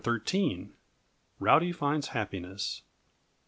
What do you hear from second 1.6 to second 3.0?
Finds Happiness.